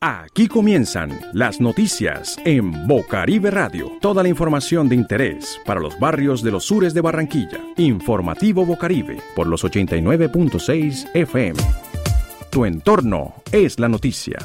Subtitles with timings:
[0.00, 3.92] Aquí comienzan las noticias en Bocaribe Radio.
[4.00, 7.60] Toda la información de interés para los barrios de los sures de Barranquilla.
[7.76, 11.60] Informativo Bocaribe por los 89.6 FM.
[12.50, 14.38] Tu entorno es la noticia.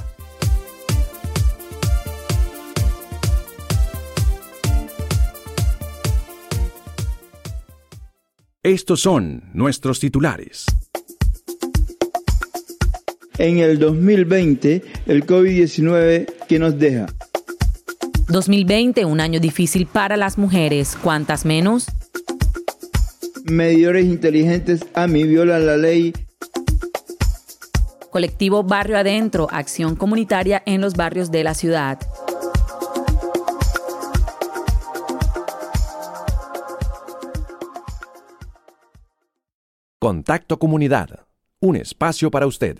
[8.68, 10.66] Estos son nuestros titulares.
[13.38, 17.06] En el 2020, el COVID-19 que nos deja.
[18.28, 20.98] 2020, un año difícil para las mujeres.
[21.02, 21.86] ¿Cuántas menos?
[23.46, 26.12] Medidores inteligentes a mí violan la ley.
[28.12, 32.00] Colectivo Barrio Adentro, acción comunitaria en los barrios de la ciudad.
[40.08, 41.26] Contacto Comunidad.
[41.60, 42.78] Un espacio para usted.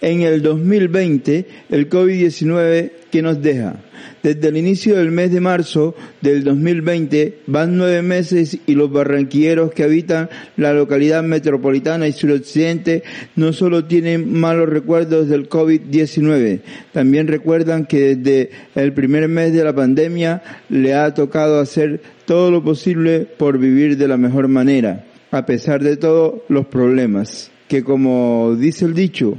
[0.00, 3.76] En el 2020, el COVID-19 que nos deja.
[4.22, 9.72] Desde el inicio del mes de marzo del 2020 van nueve meses y los barranquilleros
[9.72, 13.02] que habitan la localidad metropolitana y suroccidente
[13.36, 16.62] no solo tienen malos recuerdos del COVID-19,
[16.94, 22.50] también recuerdan que desde el primer mes de la pandemia le ha tocado hacer todo
[22.50, 27.84] lo posible por vivir de la mejor manera a pesar de todos los problemas, que
[27.84, 29.36] como dice el dicho,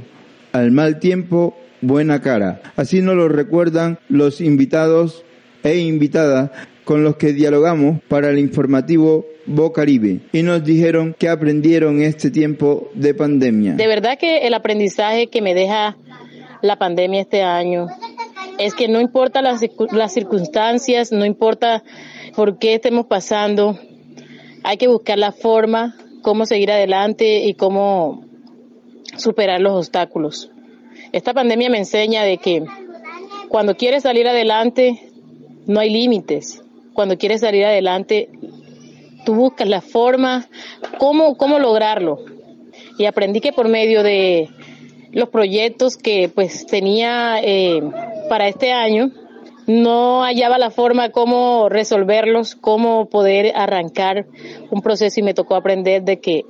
[0.52, 2.60] al mal tiempo, buena cara.
[2.76, 5.24] Así nos lo recuerdan los invitados
[5.62, 6.50] e invitadas
[6.84, 12.90] con los que dialogamos para el informativo Bocaribe y nos dijeron que aprendieron este tiempo
[12.94, 13.74] de pandemia.
[13.74, 15.96] De verdad que el aprendizaje que me deja
[16.62, 17.86] la pandemia este año
[18.58, 19.60] es que no importa las,
[19.92, 21.82] las circunstancias, no importa
[22.36, 23.78] por qué estemos pasando,
[24.62, 28.24] hay que buscar la forma, cómo seguir adelante y cómo
[29.16, 30.50] superar los obstáculos.
[31.12, 32.64] Esta pandemia me enseña de que
[33.48, 35.10] cuando quieres salir adelante
[35.66, 36.62] no hay límites.
[36.92, 38.28] Cuando quieres salir adelante
[39.24, 40.48] tú buscas la forma,
[40.98, 42.18] cómo, cómo lograrlo.
[42.98, 44.48] Y aprendí que por medio de
[45.12, 47.82] los proyectos que pues tenía eh,
[48.28, 49.10] para este año,
[49.66, 54.26] no hallaba la forma cómo resolverlos, cómo poder arrancar
[54.70, 56.44] un proceso y me tocó aprender de que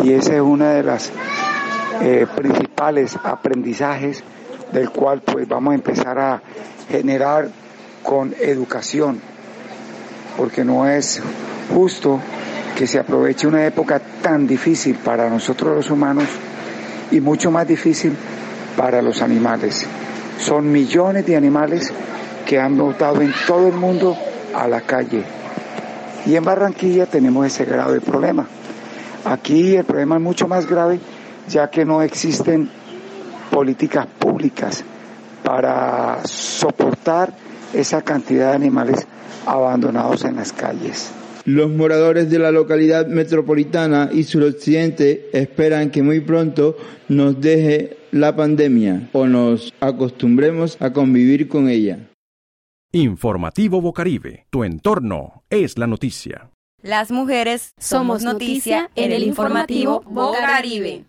[0.02, 1.10] y ese es uno de los
[2.00, 4.22] eh, principales aprendizajes
[4.72, 6.42] del cual pues vamos a empezar a
[6.88, 7.48] generar
[8.02, 9.20] con educación
[10.36, 11.22] porque no es
[11.72, 12.20] justo
[12.76, 16.24] que se aproveche una época tan difícil para nosotros los humanos
[17.10, 18.16] y mucho más difícil
[18.76, 19.86] para los animales.
[20.38, 21.92] Son millones de animales
[22.52, 24.14] que han votado en todo el mundo
[24.54, 25.24] a la calle.
[26.26, 28.46] Y en Barranquilla tenemos ese grado de problema.
[29.24, 31.00] Aquí el problema es mucho más grave
[31.48, 32.68] ya que no existen
[33.50, 34.84] políticas públicas
[35.42, 37.32] para soportar
[37.72, 39.06] esa cantidad de animales
[39.46, 41.10] abandonados en las calles.
[41.46, 46.76] Los moradores de la localidad metropolitana y suroccidente esperan que muy pronto
[47.08, 52.11] nos deje la pandemia o nos acostumbremos a convivir con ella.
[52.94, 56.50] Informativo Bocaribe, tu entorno es la noticia.
[56.82, 61.06] Las mujeres somos noticia en el informativo Bocaribe.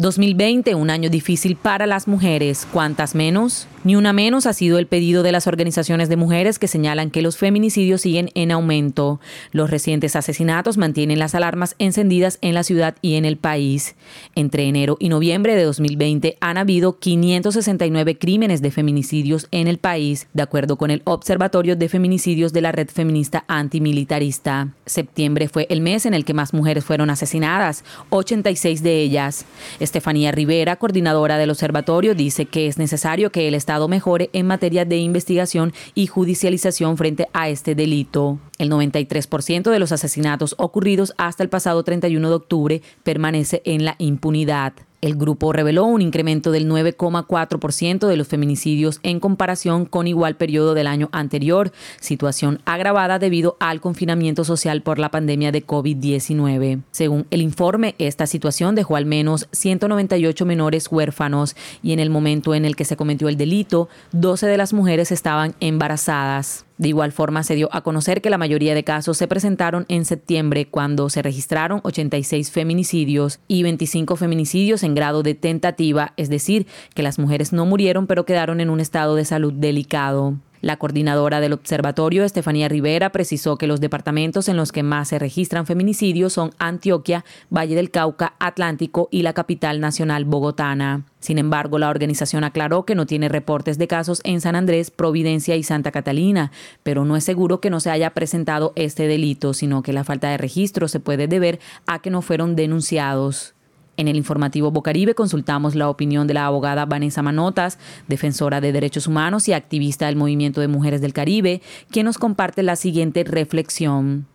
[0.00, 2.66] 2020, un año difícil para las mujeres.
[2.72, 3.68] ¿Cuántas menos?
[3.82, 7.22] Ni una menos ha sido el pedido de las organizaciones de mujeres que señalan que
[7.22, 9.20] los feminicidios siguen en aumento.
[9.52, 13.94] Los recientes asesinatos mantienen las alarmas encendidas en la ciudad y en el país.
[14.34, 20.28] Entre enero y noviembre de 2020 han habido 569 crímenes de feminicidios en el país,
[20.34, 24.74] de acuerdo con el Observatorio de Feminicidios de la Red Feminista Antimilitarista.
[24.84, 29.46] Septiembre fue el mes en el que más mujeres fueron asesinadas, 86 de ellas.
[29.90, 34.84] Estefanía Rivera, coordinadora del observatorio, dice que es necesario que el Estado mejore en materia
[34.84, 38.38] de investigación y judicialización frente a este delito.
[38.58, 43.96] El 93% de los asesinatos ocurridos hasta el pasado 31 de octubre permanece en la
[43.98, 44.74] impunidad.
[45.00, 50.74] El grupo reveló un incremento del 9,4% de los feminicidios en comparación con igual periodo
[50.74, 56.82] del año anterior, situación agravada debido al confinamiento social por la pandemia de COVID-19.
[56.90, 62.54] Según el informe, esta situación dejó al menos 198 menores huérfanos y en el momento
[62.54, 66.66] en el que se cometió el delito, 12 de las mujeres estaban embarazadas.
[66.80, 70.06] De igual forma, se dio a conocer que la mayoría de casos se presentaron en
[70.06, 76.66] septiembre, cuando se registraron 86 feminicidios y 25 feminicidios en grado de tentativa, es decir,
[76.94, 80.38] que las mujeres no murieron pero quedaron en un estado de salud delicado.
[80.60, 85.18] La coordinadora del observatorio, Estefanía Rivera, precisó que los departamentos en los que más se
[85.18, 91.04] registran feminicidios son Antioquia, Valle del Cauca, Atlántico y la capital nacional bogotana.
[91.18, 95.56] Sin embargo, la organización aclaró que no tiene reportes de casos en San Andrés, Providencia
[95.56, 96.50] y Santa Catalina,
[96.82, 100.30] pero no es seguro que no se haya presentado este delito, sino que la falta
[100.30, 103.54] de registro se puede deber a que no fueron denunciados.
[103.96, 107.78] En el informativo Bocaribe consultamos la opinión de la abogada Vanessa Manotas,
[108.08, 111.60] defensora de derechos humanos y activista del Movimiento de Mujeres del Caribe,
[111.90, 114.26] quien nos comparte la siguiente reflexión.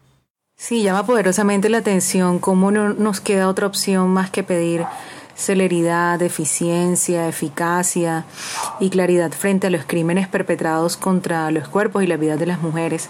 [0.57, 4.86] Sí, llama poderosamente la atención cómo no nos queda otra opción más que pedir
[5.36, 8.25] celeridad, eficiencia, eficacia
[8.80, 12.62] y claridad frente a los crímenes perpetrados contra los cuerpos y la vida de las
[12.62, 13.10] mujeres.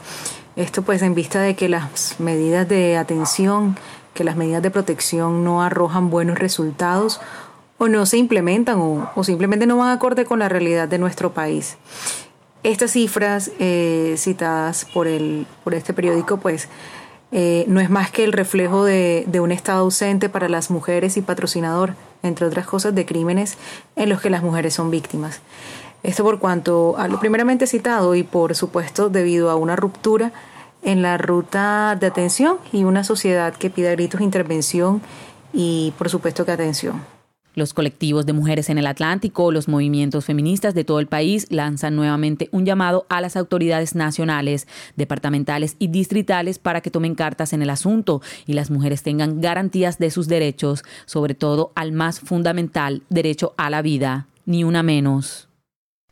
[0.56, 3.78] Esto pues en vista de que las medidas de atención
[4.16, 7.22] que las medidas de protección no arrojan buenos resultados
[7.78, 11.78] o no se implementan o, simplemente no van acorde con la realidad de nuestro país.
[12.64, 16.68] Estas cifras eh, citadas por, el, por este periódico, pues
[17.32, 21.18] eh, no es más que el reflejo de, de, un Estado ausente para las mujeres
[21.18, 23.58] y patrocinador, entre otras cosas, de crímenes
[23.96, 25.42] en los que las mujeres son víctimas.
[26.02, 30.32] Esto por cuanto a lo primeramente citado y por supuesto debido a una ruptura
[30.86, 35.02] en la ruta de atención y una sociedad que pida gritos intervención
[35.52, 37.02] y por supuesto que atención.
[37.56, 41.96] Los colectivos de mujeres en el Atlántico, los movimientos feministas de todo el país lanzan
[41.96, 44.68] nuevamente un llamado a las autoridades nacionales,
[44.98, 50.00] departamentales y distritales para que tomen cartas en el asunto y las mujeres tengan garantías
[50.00, 55.45] de sus derechos, sobre todo al más fundamental derecho a la vida, ni una menos.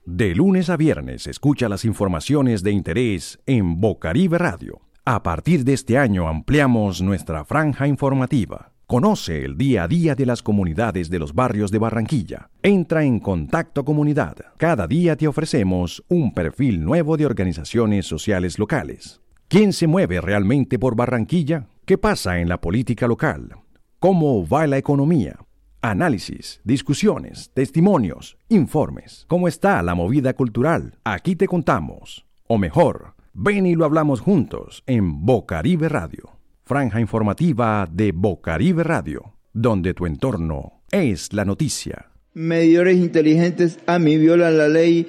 [0.05, 4.81] De lunes a viernes escucha las informaciones de interés en Bocaribe Radio.
[5.05, 8.73] A partir de este año ampliamos nuestra franja informativa.
[8.85, 12.50] Conoce el día a día de las comunidades de los barrios de Barranquilla.
[12.61, 14.35] Entra en Contacto Comunidad.
[14.57, 19.21] Cada día te ofrecemos un perfil nuevo de organizaciones sociales locales.
[19.47, 21.67] ¿Quién se mueve realmente por Barranquilla?
[21.85, 23.55] ¿Qué pasa en la política local?
[24.00, 25.38] ¿Cómo va la economía?
[25.83, 29.25] Análisis, discusiones, testimonios, informes.
[29.27, 30.97] ¿Cómo está la movida cultural?
[31.03, 32.25] Aquí te contamos.
[32.47, 36.39] O mejor, ven y lo hablamos juntos en Bocaribe Radio.
[36.63, 42.12] Franja informativa de Bocaribe Radio, donde tu entorno es la noticia.
[42.33, 45.06] Medidores inteligentes AMI violan la ley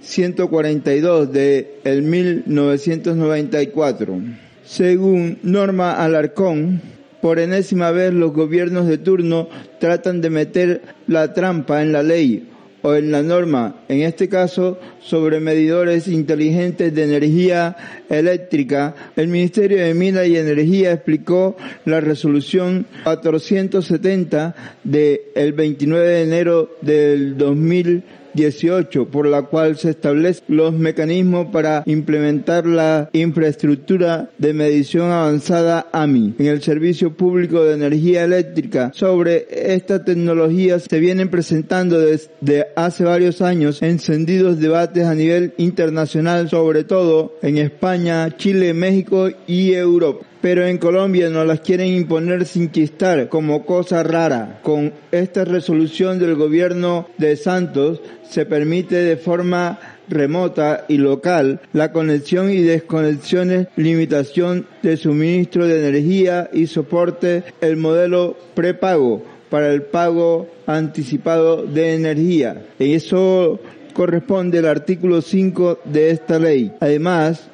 [0.00, 4.20] 142 de el 1994.
[4.64, 6.95] Según Norma Alarcón,
[7.26, 9.48] por enésima vez los gobiernos de turno
[9.80, 12.48] tratan de meter la trampa en la ley
[12.82, 17.76] o en la norma, en este caso sobre medidores inteligentes de energía
[18.08, 26.22] eléctrica, el Ministerio de Minas y Energía explicó la resolución 470 del el 29 de
[26.22, 28.04] enero del 2000
[28.36, 35.88] 18, por la cual se establecen los mecanismos para implementar la infraestructura de medición avanzada
[35.92, 38.92] AMI en el Servicio Público de Energía Eléctrica.
[38.94, 46.48] Sobre esta tecnología se vienen presentando desde hace varios años encendidos debates a nivel internacional,
[46.48, 52.46] sobre todo en España, Chile, México y Europa pero en Colombia nos las quieren imponer
[52.46, 54.60] sin chistar como cosa rara.
[54.62, 61.90] Con esta resolución del gobierno de Santos se permite de forma remota y local la
[61.90, 69.82] conexión y desconexiones, limitación de suministro de energía y soporte el modelo prepago para el
[69.82, 72.66] pago anticipado de energía.
[72.78, 73.58] Eso
[73.94, 76.70] corresponde al artículo 5 de esta ley.
[76.78, 77.48] Además,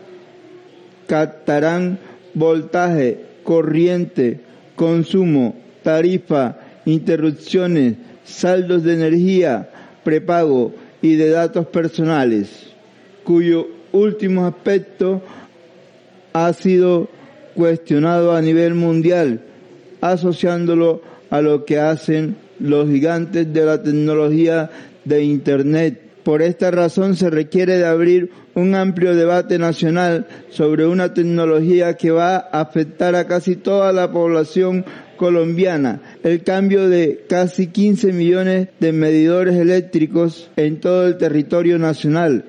[1.06, 1.98] captarán
[2.34, 4.40] voltaje, corriente,
[4.76, 9.70] consumo, tarifa, interrupciones, saldos de energía,
[10.04, 12.48] prepago y de datos personales,
[13.24, 15.22] cuyo último aspecto
[16.32, 17.08] ha sido
[17.54, 19.40] cuestionado a nivel mundial,
[20.00, 24.70] asociándolo a lo que hacen los gigantes de la tecnología
[25.04, 26.01] de Internet.
[26.24, 32.10] Por esta razón se requiere de abrir un amplio debate nacional sobre una tecnología que
[32.10, 34.84] va a afectar a casi toda la población
[35.16, 36.00] colombiana.
[36.22, 42.44] El cambio de casi 15 millones de medidores eléctricos en todo el territorio nacional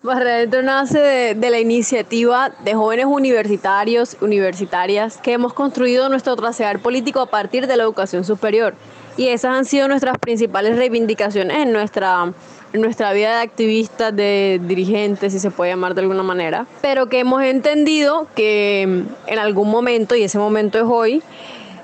[0.02, 6.36] Barrio Adentro nace de, de, la iniciativa de jóvenes universitarios, universitarias, que hemos construido nuestro
[6.36, 8.74] trasear político a partir de la educación superior.
[9.16, 15.38] Y esas han sido nuestras principales reivindicaciones en nuestra vida de activistas, de dirigentes, si
[15.38, 20.22] se puede llamar de alguna manera, pero que hemos entendido que en algún momento, y
[20.22, 21.22] ese momento es hoy,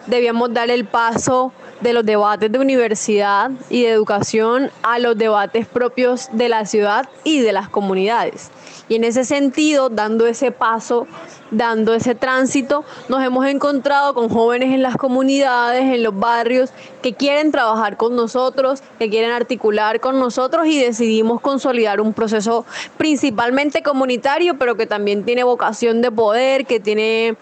[0.06, 5.66] debíamos dar el paso de los debates de universidad y de educación a los debates
[5.66, 8.50] propios de la ciudad y de las comunidades.
[8.92, 11.06] Y en ese sentido, dando ese paso,
[11.50, 16.68] dando ese tránsito, nos hemos encontrado con jóvenes en las comunidades, en los barrios,
[17.00, 22.66] que quieren trabajar con nosotros, que quieren articular con nosotros y decidimos consolidar un proceso
[22.98, 27.36] principalmente comunitario, pero que también tiene vocación de poder, que tiene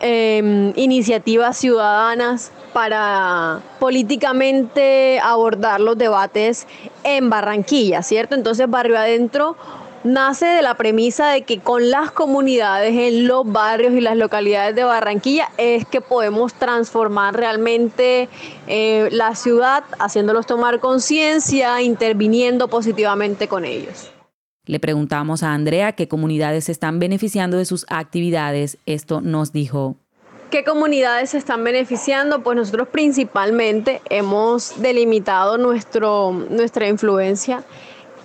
[0.00, 6.66] eh, iniciativas ciudadanas para políticamente abordar los debates
[7.04, 8.34] en Barranquilla, ¿cierto?
[8.34, 9.56] Entonces, Barrio Adentro
[10.06, 14.74] nace de la premisa de que con las comunidades en los barrios y las localidades
[14.74, 18.28] de Barranquilla es que podemos transformar realmente
[18.66, 24.10] eh, la ciudad, haciéndolos tomar conciencia, interviniendo positivamente con ellos.
[24.64, 28.78] Le preguntamos a Andrea qué comunidades se están beneficiando de sus actividades.
[28.86, 29.96] Esto nos dijo.
[30.50, 32.42] ¿Qué comunidades se están beneficiando?
[32.42, 37.64] Pues nosotros principalmente hemos delimitado nuestro, nuestra influencia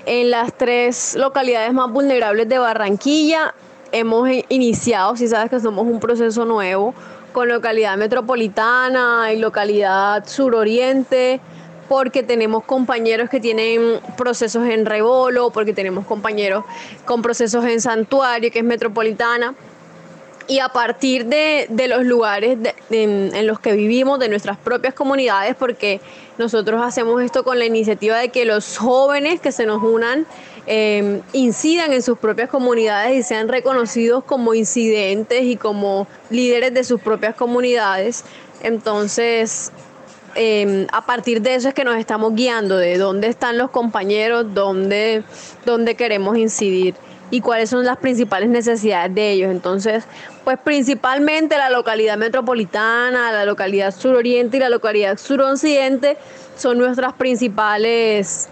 [0.06, 3.54] en las tres localidades más vulnerables de Barranquilla
[3.92, 6.94] hemos iniciado, si sabes que somos un proceso nuevo,
[7.34, 11.40] con localidad metropolitana y localidad suroriente,
[11.88, 16.64] porque tenemos compañeros que tienen procesos en Rebolo, porque tenemos compañeros
[17.06, 19.56] con procesos en Santuario, que es metropolitana
[20.48, 22.58] y a partir de, los lugares
[22.90, 26.02] en, los que vivimos, de nuestras propias comunidades, porque
[26.38, 30.26] nosotros hacemos esto con la iniciativa de que los jóvenes que se nos unan
[30.66, 36.84] em, incidan en sus propias comunidades y sean reconocidos como incidentes y como líderes de
[36.84, 38.24] sus propias comunidades.
[38.62, 39.72] Entonces,
[40.36, 44.54] em, a partir de eso es que nos estamos guiando de dónde están los compañeros,
[44.54, 45.24] dónde,
[45.66, 46.96] dónde queremos incidir
[47.32, 49.50] y cuáles son las principales necesidades de ellos.
[49.50, 50.04] Entonces,
[50.44, 56.18] pues principalmente la localidad metropolitana, la localidad suroriente y la localidad suroccidente
[56.58, 58.50] son nuestras principales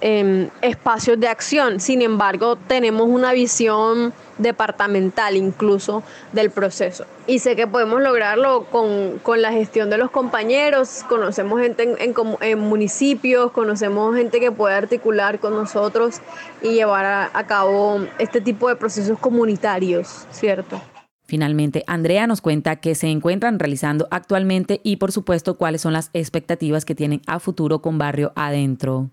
[0.00, 1.80] em, espacios de acción.
[1.80, 6.02] Sin embargo, tenemos una visión departamental incluso
[6.32, 7.04] del proceso.
[7.26, 12.58] Y sé que podemos lograrlo con, la gestión de los compañeros, conocemos gente en, en,
[12.58, 16.20] municipios, conocemos gente que puede articular con nosotros
[16.62, 20.80] y llevar a cabo este tipo de procesos comunitarios, ¿cierto?
[21.28, 26.08] Finalmente, Andrea nos cuenta qué se encuentran realizando actualmente y por supuesto cuáles son las
[26.14, 29.10] expectativas que tienen a futuro con Barrio Adentro.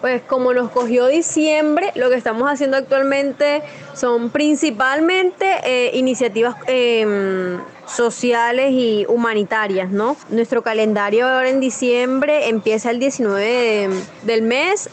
[0.00, 3.62] Pues como nos cogió diciembre, lo que estamos haciendo actualmente
[3.94, 10.16] son principalmente eh, iniciativas em, sociales y humanitarias, ¿no?
[10.28, 13.88] Nuestro calendario ahora en diciembre empieza el 19
[14.22, 14.90] del mes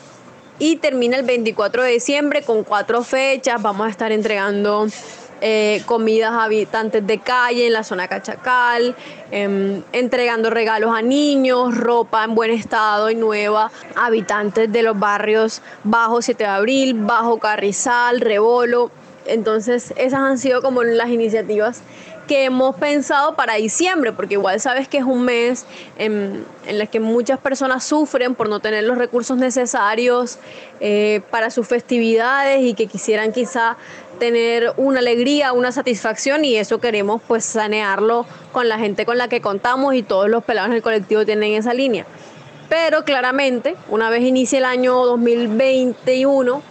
[0.58, 3.62] y termina el 24 de diciembre con cuatro fechas.
[3.62, 4.88] Vamos a estar entregando
[5.46, 8.96] eh, comidas a habitantes de calle en la zona Cachacal,
[9.30, 15.62] em, entregando regalos a niños, ropa en buen estado y nueva habitantes de los barrios
[15.84, 18.90] Bajo 7 de Abril, Bajo Carrizal, Rebolo.
[19.26, 21.82] Entonces esas han sido como las iniciativas
[22.28, 25.66] que hemos pensado para diciembre, porque igual sabes que es un mes
[25.98, 30.40] en, el que muchas personas sufren por no tener los recursos necesarios
[30.80, 33.76] eh, para sus festividades y que quisieran quizá
[34.24, 39.28] tener una alegría, una satisfacción y eso queremos pues sanearlo con la gente con la
[39.28, 42.06] que contamos y todos los pelados en el colectivo tienen esa línea.
[42.70, 46.62] Pero claramente, una vez inicie el año 2021,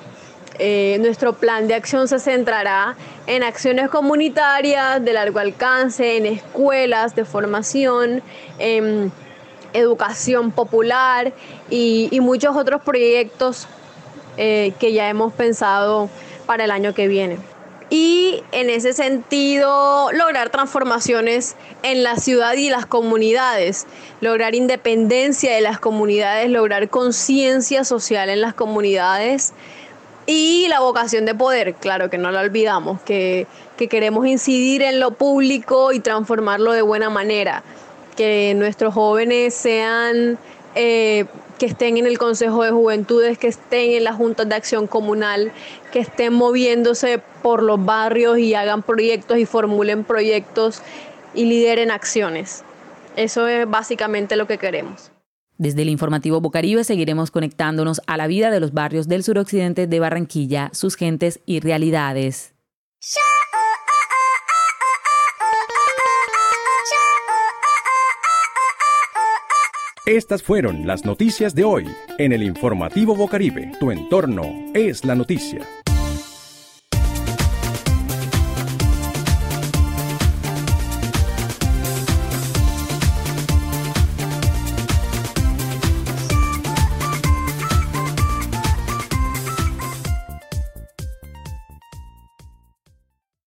[0.60, 7.14] eh, nuestro plan de acción se centrará en acciones comunitarias de largo alcance, en escuelas
[7.14, 8.22] de formación,
[8.58, 9.12] en
[9.74, 11.34] educación popular
[11.68, 13.66] y, muchos otros proyectos
[14.38, 16.08] eh, que ya hemos pensado
[16.42, 17.38] para el año que viene.
[17.90, 23.86] Y en ese sentido, lograr transformaciones en la ciudad y las comunidades,
[24.22, 29.52] lograr independencia de las comunidades, lograr conciencia social en las comunidades
[30.26, 33.46] y la vocación de poder, claro que no la olvidamos, que,
[33.90, 37.64] queremos incidir en lo público y transformarlo de buena manera,
[38.16, 40.38] que nuestros jóvenes sean,
[40.76, 41.26] eh,
[41.62, 45.52] que estén en el Consejo de Juventudes, que estén en las juntas de acción comunal,
[45.92, 50.82] que estén moviéndose por los barrios y hagan proyectos y formulen proyectos
[51.34, 52.64] y lideren acciones.
[53.14, 55.12] Eso es básicamente lo que queremos.
[55.56, 60.00] Desde el informativo Bocaribe seguiremos conectándonos a la vida de los barrios del suroccidente de
[60.00, 62.54] Barranquilla, sus gentes y realidades.
[70.06, 71.86] Estas fueron las noticias de hoy
[72.18, 73.70] en el informativo Bocaribe.
[73.78, 75.81] Tu entorno es la noticia.